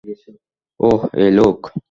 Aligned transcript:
ওহ, 0.79 1.01
এই 1.13 1.31
লোক? 1.31 1.57